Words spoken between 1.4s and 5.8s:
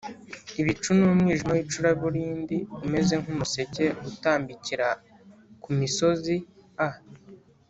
w icuraburindi umeze nk umuseke utambikira ku